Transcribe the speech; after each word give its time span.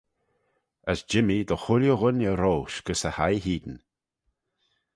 As 0.91 0.99
jimmee 1.09 1.47
dy 1.47 1.57
chooilley 1.63 1.95
ghooinney 1.99 2.33
roish 2.41 2.77
gys 2.85 3.01
e 3.09 3.11
hie 3.17 3.39
hene. 3.45 3.75